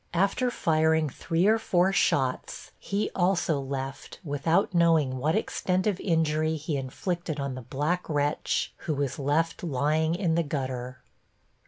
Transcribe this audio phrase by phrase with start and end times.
[0.15, 6.55] After firing three or four shots he also left without knowing what extent of injury
[6.55, 11.01] he inflicted on the black wretch who was left lying in the gutter.